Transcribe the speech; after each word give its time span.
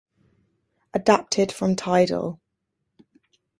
Adapted 0.95 1.51
from 1.51 1.75
Tidal 1.75 2.39